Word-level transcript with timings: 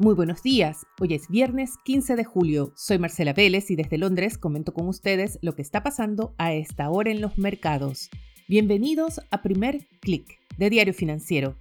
Muy 0.00 0.14
buenos 0.14 0.44
días, 0.44 0.86
hoy 1.00 1.14
es 1.14 1.26
viernes 1.28 1.72
15 1.84 2.14
de 2.14 2.22
julio, 2.22 2.72
soy 2.76 3.00
Marcela 3.00 3.32
Vélez 3.32 3.68
y 3.72 3.74
desde 3.74 3.98
Londres 3.98 4.38
comento 4.38 4.72
con 4.72 4.86
ustedes 4.86 5.40
lo 5.42 5.56
que 5.56 5.62
está 5.62 5.82
pasando 5.82 6.36
a 6.38 6.52
esta 6.52 6.88
hora 6.88 7.10
en 7.10 7.20
los 7.20 7.36
mercados. 7.36 8.08
Bienvenidos 8.46 9.20
a 9.32 9.42
Primer 9.42 9.88
Click 9.98 10.38
de 10.56 10.70
Diario 10.70 10.94
Financiero. 10.94 11.56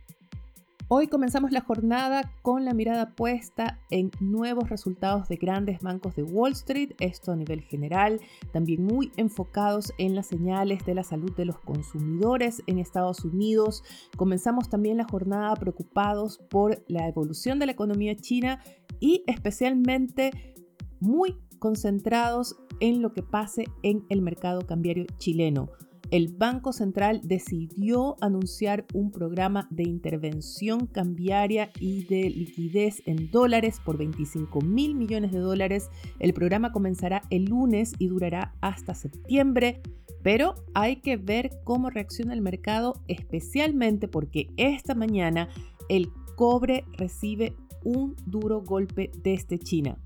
Hoy 0.89 1.07
comenzamos 1.09 1.51
la 1.51 1.59
jornada 1.59 2.31
con 2.41 2.63
la 2.63 2.73
mirada 2.73 3.13
puesta 3.13 3.77
en 3.89 4.09
nuevos 4.21 4.69
resultados 4.69 5.27
de 5.27 5.35
grandes 5.35 5.81
bancos 5.81 6.15
de 6.15 6.23
Wall 6.23 6.53
Street, 6.53 6.91
esto 7.01 7.33
a 7.33 7.35
nivel 7.35 7.59
general, 7.59 8.21
también 8.53 8.85
muy 8.85 9.11
enfocados 9.17 9.91
en 9.97 10.15
las 10.15 10.27
señales 10.27 10.85
de 10.85 10.95
la 10.95 11.03
salud 11.03 11.35
de 11.35 11.43
los 11.43 11.59
consumidores 11.59 12.63
en 12.67 12.79
Estados 12.79 13.25
Unidos. 13.25 13.83
Comenzamos 14.15 14.69
también 14.69 14.95
la 14.95 15.03
jornada 15.03 15.57
preocupados 15.57 16.37
por 16.49 16.81
la 16.87 17.05
evolución 17.09 17.59
de 17.59 17.65
la 17.65 17.73
economía 17.73 18.15
china 18.15 18.63
y 19.01 19.25
especialmente 19.27 20.55
muy 21.01 21.35
concentrados 21.59 22.55
en 22.79 23.01
lo 23.01 23.11
que 23.11 23.23
pase 23.23 23.65
en 23.83 24.05
el 24.07 24.21
mercado 24.21 24.65
cambiario 24.65 25.05
chileno 25.17 25.67
el 26.09 26.29
Banco 26.29 26.71
Central 26.71 27.21
decidió 27.23 28.15
anunciar 28.21 28.85
un 28.93 29.11
programa 29.11 29.67
de 29.71 29.83
intervención 29.83 30.87
cambiaria 30.87 31.69
y 31.79 32.05
de 32.05 32.29
liquidez 32.29 33.01
en 33.05 33.29
dólares 33.29 33.81
por 33.83 33.97
25 33.97 34.61
mil 34.61 34.95
millones 34.95 35.31
de 35.31 35.39
dólares. 35.39 35.89
El 36.19 36.33
programa 36.33 36.71
comenzará 36.71 37.23
el 37.29 37.45
lunes 37.45 37.93
y 37.99 38.07
durará 38.07 38.53
hasta 38.61 38.95
septiembre. 38.95 39.81
Pero 40.23 40.55
hay 40.73 40.97
que 40.97 41.17
ver 41.17 41.51
cómo 41.63 41.89
reacciona 41.89 42.33
el 42.33 42.41
mercado, 42.41 43.01
especialmente 43.07 44.07
porque 44.07 44.47
esta 44.57 44.95
mañana 44.95 45.49
el 45.89 46.09
cobre 46.35 46.85
recibe 46.93 47.55
un 47.83 48.15
duro 48.25 48.61
golpe 48.61 49.11
desde 49.23 49.59
China. 49.59 49.97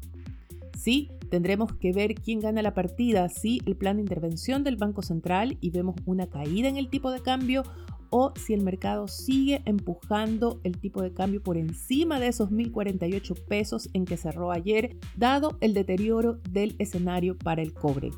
Sí, 0.77 1.09
tendremos 1.31 1.73
que 1.77 1.93
ver 1.93 2.13
quién 2.13 2.41
gana 2.41 2.61
la 2.61 2.73
partida, 2.73 3.29
si 3.29 3.61
el 3.65 3.77
plan 3.77 3.95
de 3.95 4.03
intervención 4.03 4.65
del 4.65 4.75
Banco 4.75 5.01
Central 5.01 5.57
y 5.61 5.71
vemos 5.71 5.95
una 6.05 6.27
caída 6.27 6.67
en 6.67 6.75
el 6.75 6.89
tipo 6.89 7.09
de 7.09 7.21
cambio 7.21 7.63
o 8.09 8.33
si 8.35 8.53
el 8.53 8.61
mercado 8.61 9.07
sigue 9.07 9.61
empujando 9.65 10.59
el 10.65 10.77
tipo 10.77 11.01
de 11.01 11.13
cambio 11.13 11.41
por 11.41 11.55
encima 11.55 12.19
de 12.19 12.27
esos 12.27 12.49
1.048 12.49 13.45
pesos 13.45 13.89
en 13.93 14.03
que 14.03 14.17
cerró 14.17 14.51
ayer, 14.51 14.97
dado 15.15 15.57
el 15.61 15.73
deterioro 15.73 16.39
del 16.49 16.75
escenario 16.77 17.37
para 17.37 17.61
el 17.61 17.73
cobre. 17.73 18.11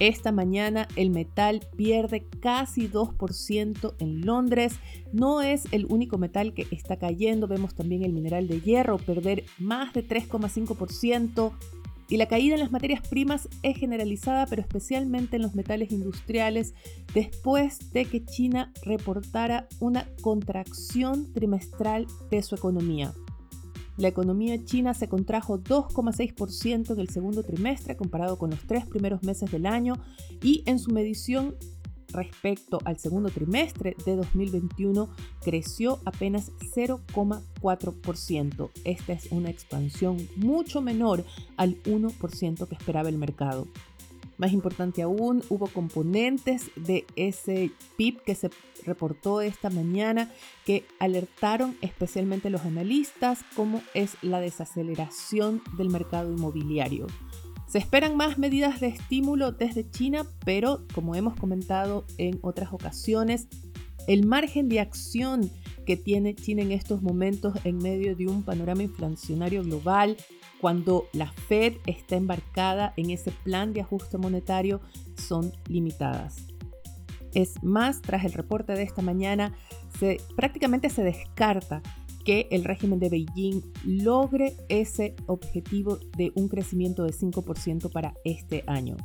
Esta 0.00 0.32
mañana 0.32 0.88
el 0.96 1.10
metal 1.10 1.60
pierde 1.76 2.26
casi 2.40 2.88
2% 2.88 3.94
en 4.00 4.26
Londres. 4.26 4.80
No 5.12 5.42
es 5.42 5.68
el 5.70 5.86
único 5.86 6.18
metal 6.18 6.54
que 6.54 6.66
está 6.72 6.96
cayendo. 6.96 7.46
Vemos 7.46 7.76
también 7.76 8.02
el 8.02 8.12
mineral 8.12 8.48
de 8.48 8.60
hierro 8.60 8.98
perder 8.98 9.44
más 9.60 9.92
de 9.92 10.04
3,5%. 10.04 11.52
Y 12.08 12.16
la 12.16 12.26
caída 12.26 12.54
en 12.54 12.60
las 12.60 12.72
materias 12.72 13.06
primas 13.08 13.48
es 13.62 13.76
generalizada, 13.76 14.46
pero 14.46 14.62
especialmente 14.62 15.36
en 15.36 15.42
los 15.42 15.54
metales 15.54 15.92
industriales, 15.92 16.74
después 17.14 17.92
de 17.92 18.04
que 18.04 18.24
China 18.24 18.72
reportara 18.84 19.68
una 19.80 20.06
contracción 20.20 21.32
trimestral 21.32 22.06
de 22.30 22.42
su 22.42 22.54
economía. 22.54 23.14
La 23.96 24.08
economía 24.08 24.64
china 24.64 24.94
se 24.94 25.08
contrajo 25.08 25.58
2,6% 25.58 26.92
en 26.92 27.00
el 27.00 27.10
segundo 27.10 27.42
trimestre 27.42 27.96
comparado 27.96 28.38
con 28.38 28.50
los 28.50 28.60
tres 28.66 28.86
primeros 28.86 29.22
meses 29.22 29.50
del 29.50 29.66
año 29.66 29.94
y 30.42 30.62
en 30.66 30.78
su 30.78 30.90
medición 30.92 31.56
respecto 32.12 32.78
al 32.84 32.98
segundo 32.98 33.30
trimestre 33.30 33.96
de 34.04 34.16
2021 34.16 35.08
creció 35.42 36.00
apenas 36.04 36.52
0,4%. 36.74 38.70
Esta 38.84 39.12
es 39.12 39.32
una 39.32 39.50
expansión 39.50 40.28
mucho 40.36 40.80
menor 40.80 41.24
al 41.56 41.82
1% 41.84 42.68
que 42.68 42.74
esperaba 42.74 43.08
el 43.08 43.18
mercado. 43.18 43.66
Más 44.38 44.52
importante 44.52 45.02
aún, 45.02 45.44
hubo 45.50 45.68
componentes 45.68 46.70
de 46.74 47.04
ese 47.14 47.70
PIB 47.96 48.22
que 48.22 48.34
se 48.34 48.50
reportó 48.84 49.40
esta 49.40 49.70
mañana 49.70 50.30
que 50.66 50.84
alertaron 50.98 51.76
especialmente 51.80 52.50
los 52.50 52.62
analistas 52.62 53.44
como 53.54 53.82
es 53.94 54.16
la 54.22 54.40
desaceleración 54.40 55.62
del 55.76 55.90
mercado 55.90 56.32
inmobiliario. 56.32 57.06
Se 57.72 57.78
esperan 57.78 58.18
más 58.18 58.36
medidas 58.36 58.80
de 58.80 58.88
estímulo 58.88 59.50
desde 59.50 59.88
China, 59.88 60.26
pero 60.44 60.84
como 60.92 61.14
hemos 61.14 61.34
comentado 61.36 62.04
en 62.18 62.38
otras 62.42 62.70
ocasiones, 62.70 63.48
el 64.06 64.26
margen 64.26 64.68
de 64.68 64.80
acción 64.80 65.50
que 65.86 65.96
tiene 65.96 66.34
China 66.34 66.60
en 66.60 66.70
estos 66.70 67.00
momentos 67.00 67.54
en 67.64 67.78
medio 67.78 68.14
de 68.14 68.26
un 68.26 68.42
panorama 68.42 68.82
inflacionario 68.82 69.62
global, 69.62 70.18
cuando 70.60 71.08
la 71.14 71.32
Fed 71.32 71.76
está 71.86 72.16
embarcada 72.16 72.92
en 72.98 73.08
ese 73.08 73.30
plan 73.30 73.72
de 73.72 73.80
ajuste 73.80 74.18
monetario, 74.18 74.82
son 75.16 75.50
limitadas. 75.66 76.44
Es 77.32 77.54
más, 77.62 78.02
tras 78.02 78.26
el 78.26 78.34
reporte 78.34 78.74
de 78.74 78.82
esta 78.82 79.00
mañana, 79.00 79.54
se, 79.98 80.18
prácticamente 80.36 80.90
se 80.90 81.04
descarta 81.04 81.80
que 82.24 82.48
el 82.50 82.64
régimen 82.64 82.98
de 82.98 83.08
Beijing 83.08 83.62
logre 83.84 84.54
ese 84.68 85.14
objetivo 85.26 85.98
de 86.16 86.32
un 86.34 86.48
crecimiento 86.48 87.04
de 87.04 87.12
5% 87.12 87.90
para 87.90 88.14
este 88.24 88.64
año. 88.66 88.96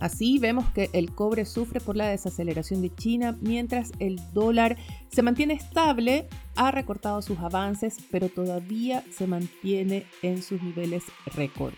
Así 0.00 0.38
vemos 0.38 0.64
que 0.70 0.88
el 0.94 1.14
cobre 1.14 1.44
sufre 1.44 1.78
por 1.78 1.94
la 1.94 2.08
desaceleración 2.08 2.80
de 2.80 2.92
China, 2.94 3.36
mientras 3.42 3.92
el 3.98 4.18
dólar 4.32 4.78
se 5.12 5.22
mantiene 5.22 5.54
estable, 5.54 6.26
ha 6.56 6.70
recortado 6.70 7.20
sus 7.20 7.38
avances, 7.38 7.98
pero 8.10 8.30
todavía 8.30 9.04
se 9.12 9.26
mantiene 9.26 10.06
en 10.22 10.42
sus 10.42 10.62
niveles 10.62 11.04
récord. 11.36 11.74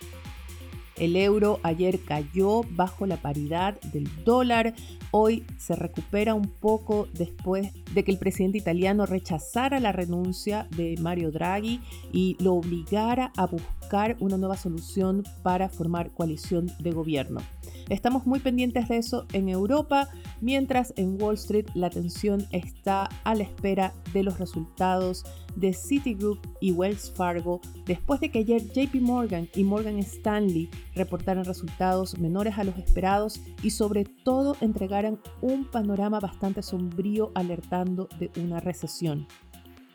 El 0.96 1.16
euro 1.16 1.58
ayer 1.62 2.00
cayó 2.00 2.62
bajo 2.70 3.06
la 3.06 3.16
paridad 3.16 3.80
del 3.80 4.08
dólar, 4.24 4.74
hoy 5.10 5.44
se 5.58 5.74
recupera 5.74 6.34
un 6.34 6.48
poco 6.48 7.08
después 7.14 7.72
de 7.94 8.04
que 8.04 8.10
el 8.10 8.18
presidente 8.18 8.58
italiano 8.58 9.06
rechazara 9.06 9.80
la 9.80 9.92
renuncia 9.92 10.66
de 10.76 10.96
Mario 11.00 11.30
Draghi 11.30 11.80
y 12.12 12.36
lo 12.40 12.54
obligara 12.54 13.32
a 13.36 13.46
buscar 13.46 14.16
una 14.20 14.36
nueva 14.36 14.56
solución 14.56 15.24
para 15.42 15.68
formar 15.68 16.12
coalición 16.12 16.70
de 16.78 16.92
gobierno. 16.92 17.40
Estamos 17.88 18.26
muy 18.26 18.40
pendientes 18.40 18.88
de 18.88 18.98
eso 18.98 19.26
en 19.32 19.48
Europa, 19.48 20.08
mientras 20.40 20.94
en 20.96 21.20
Wall 21.20 21.34
Street 21.34 21.66
la 21.74 21.88
atención 21.88 22.46
está 22.52 23.08
a 23.24 23.34
la 23.34 23.42
espera 23.42 23.92
de 24.12 24.22
los 24.22 24.38
resultados 24.38 25.24
de 25.56 25.74
Citigroup 25.74 26.38
y 26.60 26.72
Wells 26.72 27.12
Fargo 27.14 27.60
después 27.84 28.20
de 28.20 28.30
que 28.30 28.38
ayer 28.40 28.62
JP 28.72 28.94
Morgan 29.02 29.48
y 29.54 29.64
Morgan 29.64 29.98
Stanley 29.98 30.70
reportaran 30.94 31.44
resultados 31.44 32.18
menores 32.18 32.58
a 32.58 32.64
los 32.64 32.76
esperados 32.78 33.40
y 33.62 33.70
sobre 33.70 34.04
todo 34.04 34.56
entregaran 34.60 35.18
un 35.40 35.64
panorama 35.70 36.20
bastante 36.20 36.62
sombrío 36.62 37.32
alertando 37.34 38.08
de 38.18 38.30
una 38.40 38.60
recesión. 38.60 39.26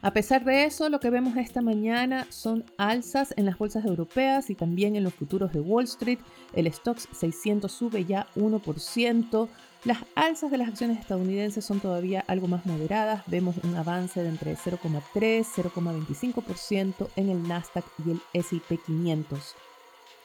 A 0.04 0.12
pesar 0.12 0.46
de 0.46 0.66
eso, 0.66 0.90
lo 0.90 1.00
que 1.00 1.10
vemos 1.10 1.36
esta 1.38 1.62
mañana 1.62 2.28
son 2.30 2.64
alzas 2.78 3.34
en 3.36 3.48
las 3.48 3.58
bolsas 3.58 3.84
europeas 3.84 4.52
y 4.52 4.56
también 4.56 4.96
en 4.96 5.04
los 5.04 5.14
futuros 5.14 5.52
de 5.52 5.60
Wall 5.60 5.86
Street. 5.86 6.20
El 6.54 6.72
Stocks 6.72 7.10
600 7.12 7.72
sube 7.72 8.06
ya 8.06 8.28
1%. 8.36 9.50
Las 9.86 9.98
alzas 10.16 10.52
de 10.52 10.58
las 10.60 10.70
acciones 10.70 11.00
estadounidenses 11.00 11.66
son 11.66 11.80
todavía 11.80 12.24
algo 12.28 12.48
más 12.48 12.66
moderadas. 12.68 13.24
Vemos 13.26 13.56
un 13.64 13.76
avance 13.76 14.22
de 14.22 14.30
entre 14.30 14.56
0,3 14.56 15.42
y 15.42 15.62
0,25% 15.62 17.10
en 17.16 17.30
el 17.30 17.48
Nasdaq 17.48 17.86
y 18.06 18.12
el 18.12 18.22
S&P 18.34 18.78
500. 18.78 19.56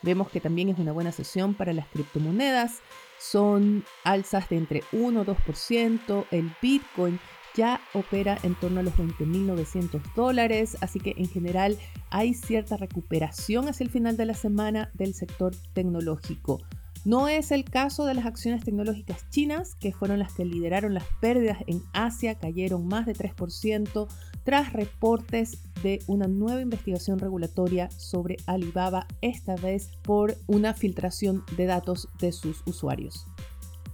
Vemos 0.03 0.29
que 0.31 0.41
también 0.41 0.69
es 0.69 0.79
una 0.79 0.93
buena 0.93 1.13
sesión 1.13 1.55
para 1.55 1.73
las 1.73 1.87
criptomonedas. 1.89 2.81
Son 3.19 3.85
alzas 4.05 4.49
de 4.49 4.57
entre 4.57 4.83
1 4.93 5.23
y 5.23 5.25
2%. 5.25 6.27
El 6.31 6.51
Bitcoin 6.61 7.21
ya 7.55 7.81
opera 7.93 8.39
en 8.43 8.55
torno 8.55 8.81
a 8.81 8.83
los 8.83 8.95
20.900 8.95 10.01
dólares, 10.15 10.77
así 10.81 10.99
que 11.01 11.15
en 11.17 11.29
general 11.29 11.79
hay 12.11 12.34
cierta 12.34 12.77
recuperación 12.77 13.69
hacia 13.69 13.84
el 13.84 13.91
final 13.91 14.16
de 14.16 14.27
la 14.27 14.34
semana 14.34 14.91
del 14.95 15.15
sector 15.15 15.54
tecnológico. 15.75 16.60
No 17.05 17.27
es 17.28 17.51
el 17.51 17.65
caso 17.65 18.07
de 18.07 18.15
las 18.15 18.27
acciones 18.27 18.65
tecnológicas 18.65 19.28
chinas, 19.28 19.75
que 19.75 19.93
fueron 19.93 20.21
las 20.21 20.34
que 20.34 20.45
lideraron 20.45 20.95
las 20.95 21.05
pérdidas 21.21 21.59
en 21.66 21.83
Asia, 21.93 22.37
cayeron 22.37 22.87
más 22.87 23.07
de 23.07 23.15
3% 23.15 24.07
tras 24.44 24.72
reportes 24.72 25.62
de 25.83 26.00
una 26.06 26.28
nueva 26.28 26.60
investigación 26.60 27.18
regulatoria 27.18 27.91
sobre 27.91 28.36
Alibaba, 28.47 29.06
esta 29.21 29.56
vez 29.56 29.91
por 30.03 30.36
una 30.47 30.74
filtración 30.74 31.44
de 31.56 31.66
datos 31.66 32.09
de 32.21 32.33
sus 32.33 32.62
usuarios. 32.66 33.27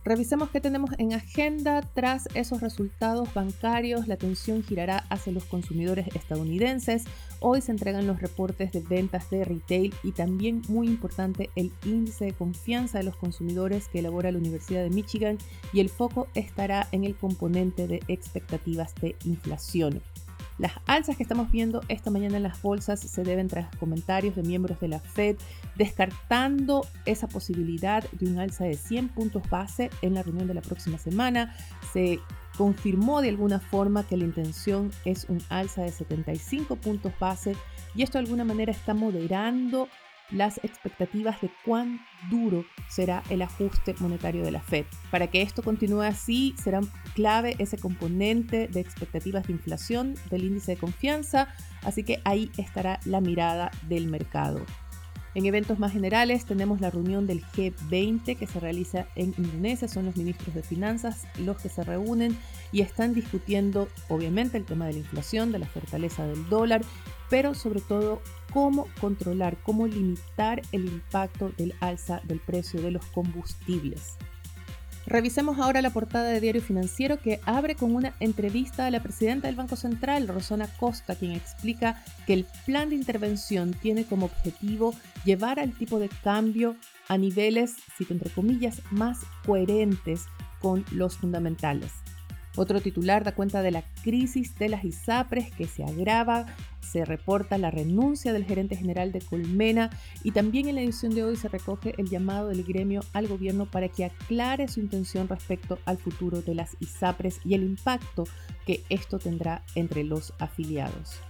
Revisemos 0.08 0.48
qué 0.48 0.62
tenemos 0.62 0.92
en 0.96 1.12
agenda. 1.12 1.82
Tras 1.82 2.28
esos 2.32 2.62
resultados 2.62 3.34
bancarios, 3.34 4.08
la 4.08 4.14
atención 4.14 4.62
girará 4.62 5.04
hacia 5.10 5.34
los 5.34 5.44
consumidores 5.44 6.06
estadounidenses. 6.14 7.04
Hoy 7.40 7.60
se 7.60 7.72
entregan 7.72 8.06
los 8.06 8.18
reportes 8.18 8.72
de 8.72 8.80
ventas 8.80 9.28
de 9.28 9.44
retail 9.44 9.94
y 10.02 10.12
también, 10.12 10.62
muy 10.68 10.86
importante, 10.86 11.50
el 11.56 11.72
índice 11.84 12.24
de 12.24 12.32
confianza 12.32 12.96
de 12.96 13.04
los 13.04 13.16
consumidores 13.16 13.88
que 13.88 13.98
elabora 13.98 14.32
la 14.32 14.38
Universidad 14.38 14.82
de 14.82 14.88
Michigan 14.88 15.36
y 15.74 15.80
el 15.80 15.90
foco 15.90 16.28
estará 16.34 16.88
en 16.92 17.04
el 17.04 17.14
componente 17.14 17.86
de 17.86 18.00
expectativas 18.08 18.94
de 19.02 19.14
inflación. 19.26 20.00
Las 20.58 20.72
alzas 20.86 21.16
que 21.16 21.22
estamos 21.22 21.50
viendo 21.52 21.82
esta 21.88 22.10
mañana 22.10 22.36
en 22.36 22.42
las 22.42 22.60
bolsas 22.60 22.98
se 23.00 23.22
deben 23.22 23.46
tras 23.46 23.74
comentarios 23.76 24.34
de 24.34 24.42
miembros 24.42 24.80
de 24.80 24.88
la 24.88 24.98
Fed 24.98 25.36
descartando 25.76 26.84
esa 27.06 27.28
posibilidad 27.28 28.04
de 28.10 28.26
un 28.26 28.40
alza 28.40 28.64
de 28.64 28.74
100 28.74 29.08
puntos 29.10 29.48
base 29.48 29.90
en 30.02 30.14
la 30.14 30.22
reunión 30.24 30.48
de 30.48 30.54
la 30.54 30.62
próxima 30.62 30.98
semana. 30.98 31.54
Se 31.92 32.18
confirmó 32.56 33.22
de 33.22 33.28
alguna 33.28 33.60
forma 33.60 34.02
que 34.02 34.16
la 34.16 34.24
intención 34.24 34.90
es 35.04 35.26
un 35.28 35.40
alza 35.48 35.82
de 35.82 35.92
75 35.92 36.74
puntos 36.76 37.12
base 37.20 37.54
y 37.94 38.02
esto 38.02 38.18
de 38.18 38.24
alguna 38.24 38.44
manera 38.44 38.72
está 38.72 38.94
moderando 38.94 39.88
las 40.30 40.58
expectativas 40.62 41.40
de 41.40 41.50
cuán 41.64 42.00
duro 42.30 42.64
será 42.88 43.22
el 43.30 43.42
ajuste 43.42 43.94
monetario 44.00 44.44
de 44.44 44.50
la 44.50 44.60
Fed. 44.60 44.84
Para 45.10 45.28
que 45.28 45.42
esto 45.42 45.62
continúe 45.62 46.02
así, 46.02 46.54
será 46.62 46.80
clave 47.14 47.56
ese 47.58 47.78
componente 47.78 48.68
de 48.68 48.80
expectativas 48.80 49.46
de 49.46 49.54
inflación 49.54 50.14
del 50.30 50.44
índice 50.44 50.72
de 50.72 50.78
confianza, 50.78 51.48
así 51.82 52.04
que 52.04 52.20
ahí 52.24 52.50
estará 52.58 53.00
la 53.04 53.20
mirada 53.20 53.70
del 53.88 54.08
mercado. 54.08 54.64
En 55.34 55.46
eventos 55.46 55.78
más 55.78 55.92
generales 55.92 56.46
tenemos 56.46 56.80
la 56.80 56.90
reunión 56.90 57.26
del 57.26 57.44
G20 57.44 58.36
que 58.36 58.46
se 58.46 58.58
realiza 58.60 59.06
en 59.14 59.34
Indonesia. 59.38 59.86
Son 59.86 60.06
los 60.06 60.16
ministros 60.16 60.54
de 60.54 60.62
finanzas 60.62 61.26
los 61.38 61.58
que 61.58 61.68
se 61.68 61.84
reúnen 61.84 62.36
y 62.72 62.80
están 62.80 63.14
discutiendo 63.14 63.88
obviamente 64.08 64.56
el 64.56 64.64
tema 64.64 64.86
de 64.86 64.94
la 64.94 64.98
inflación, 64.98 65.52
de 65.52 65.60
la 65.60 65.66
fortaleza 65.66 66.26
del 66.26 66.48
dólar, 66.48 66.82
pero 67.30 67.54
sobre 67.54 67.80
todo 67.80 68.20
cómo 68.52 68.86
controlar, 69.00 69.56
cómo 69.62 69.86
limitar 69.86 70.62
el 70.72 70.86
impacto 70.86 71.50
del 71.56 71.74
alza 71.80 72.20
del 72.24 72.40
precio 72.40 72.80
de 72.80 72.90
los 72.90 73.04
combustibles. 73.06 74.16
Revisemos 75.08 75.58
ahora 75.58 75.80
la 75.80 75.88
portada 75.88 76.28
de 76.28 76.40
Diario 76.40 76.60
Financiero 76.60 77.18
que 77.18 77.40
abre 77.46 77.76
con 77.76 77.94
una 77.94 78.12
entrevista 78.20 78.84
a 78.84 78.90
la 78.90 79.02
presidenta 79.02 79.46
del 79.46 79.56
Banco 79.56 79.74
Central, 79.74 80.28
Rosana 80.28 80.68
Costa, 80.78 81.14
quien 81.14 81.32
explica 81.32 82.04
que 82.26 82.34
el 82.34 82.46
plan 82.66 82.90
de 82.90 82.96
intervención 82.96 83.72
tiene 83.72 84.04
como 84.04 84.26
objetivo 84.26 84.94
llevar 85.24 85.60
al 85.60 85.72
tipo 85.72 85.98
de 85.98 86.10
cambio 86.22 86.76
a 87.08 87.16
niveles, 87.16 87.76
cito 87.96 88.12
entre 88.12 88.28
comillas, 88.28 88.82
más 88.90 89.20
coherentes 89.46 90.26
con 90.60 90.84
los 90.92 91.16
fundamentales. 91.16 91.90
Otro 92.58 92.80
titular 92.80 93.22
da 93.22 93.36
cuenta 93.36 93.62
de 93.62 93.70
la 93.70 93.84
crisis 94.02 94.56
de 94.56 94.68
las 94.68 94.84
ISAPRES 94.84 95.52
que 95.52 95.68
se 95.68 95.84
agrava, 95.84 96.46
se 96.80 97.04
reporta 97.04 97.56
la 97.56 97.70
renuncia 97.70 98.32
del 98.32 98.44
gerente 98.44 98.74
general 98.74 99.12
de 99.12 99.20
Colmena 99.20 99.90
y 100.24 100.32
también 100.32 100.66
en 100.66 100.74
la 100.74 100.80
edición 100.80 101.14
de 101.14 101.22
hoy 101.22 101.36
se 101.36 101.46
recoge 101.46 101.94
el 101.98 102.08
llamado 102.08 102.48
del 102.48 102.64
gremio 102.64 103.02
al 103.12 103.28
gobierno 103.28 103.66
para 103.70 103.88
que 103.88 104.06
aclare 104.06 104.66
su 104.66 104.80
intención 104.80 105.28
respecto 105.28 105.78
al 105.84 105.98
futuro 105.98 106.42
de 106.42 106.56
las 106.56 106.76
ISAPRES 106.80 107.38
y 107.44 107.54
el 107.54 107.62
impacto 107.62 108.24
que 108.66 108.82
esto 108.88 109.20
tendrá 109.20 109.62
entre 109.76 110.02
los 110.02 110.34
afiliados. 110.40 111.20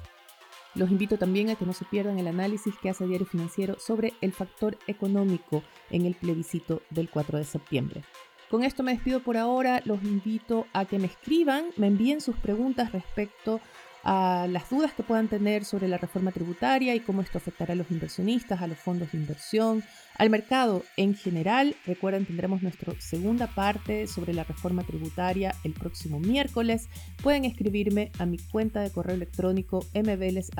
Los 0.74 0.90
invito 0.90 1.18
también 1.18 1.50
a 1.50 1.56
que 1.56 1.66
no 1.66 1.74
se 1.74 1.84
pierdan 1.84 2.18
el 2.18 2.28
análisis 2.28 2.74
que 2.80 2.88
hace 2.88 3.06
Diario 3.06 3.26
Financiero 3.26 3.78
sobre 3.78 4.14
el 4.22 4.32
factor 4.32 4.78
económico 4.86 5.62
en 5.90 6.06
el 6.06 6.14
plebiscito 6.14 6.80
del 6.88 7.10
4 7.10 7.36
de 7.36 7.44
septiembre. 7.44 8.02
Con 8.50 8.64
esto 8.64 8.82
me 8.82 8.92
despido 8.92 9.20
por 9.20 9.36
ahora, 9.36 9.82
los 9.84 10.02
invito 10.02 10.66
a 10.72 10.86
que 10.86 10.98
me 10.98 11.06
escriban, 11.06 11.66
me 11.76 11.86
envíen 11.86 12.20
sus 12.20 12.36
preguntas 12.36 12.92
respecto 12.92 13.60
a 14.04 14.46
las 14.48 14.70
dudas 14.70 14.92
que 14.92 15.02
puedan 15.02 15.28
tener 15.28 15.66
sobre 15.66 15.86
la 15.88 15.98
reforma 15.98 16.32
tributaria 16.32 16.94
y 16.94 17.00
cómo 17.00 17.20
esto 17.20 17.36
afectará 17.36 17.74
a 17.74 17.76
los 17.76 17.90
inversionistas, 17.90 18.62
a 18.62 18.66
los 18.66 18.78
fondos 18.78 19.12
de 19.12 19.18
inversión, 19.18 19.84
al 20.16 20.30
mercado 20.30 20.82
en 20.96 21.14
general. 21.14 21.76
Recuerden, 21.84 22.24
tendremos 22.24 22.62
nuestra 22.62 22.94
segunda 23.00 23.48
parte 23.48 24.06
sobre 24.06 24.32
la 24.32 24.44
reforma 24.44 24.82
tributaria 24.82 25.54
el 25.64 25.74
próximo 25.74 26.20
miércoles. 26.20 26.88
Pueden 27.22 27.44
escribirme 27.44 28.10
a 28.18 28.24
mi 28.24 28.38
cuenta 28.38 28.80
de 28.80 28.90
correo 28.90 29.14
electrónico 29.14 29.84
mveles.df.cl 29.92 30.54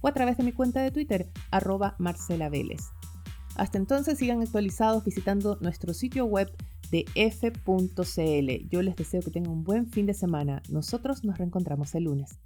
o 0.00 0.08
a 0.08 0.12
través 0.12 0.36
de 0.36 0.44
mi 0.44 0.52
cuenta 0.52 0.80
de 0.80 0.92
Twitter, 0.92 1.26
arroba 1.50 1.96
hasta 3.58 3.76
entonces 3.76 4.18
sigan 4.18 4.40
actualizados 4.40 5.04
visitando 5.04 5.58
nuestro 5.60 5.92
sitio 5.92 6.24
web 6.24 6.50
de 6.90 7.04
f.cl. 7.14 8.68
Yo 8.70 8.82
les 8.82 8.96
deseo 8.96 9.20
que 9.20 9.30
tengan 9.30 9.52
un 9.52 9.64
buen 9.64 9.86
fin 9.86 10.06
de 10.06 10.14
semana. 10.14 10.62
Nosotros 10.70 11.24
nos 11.24 11.36
reencontramos 11.38 11.94
el 11.94 12.04
lunes. 12.04 12.38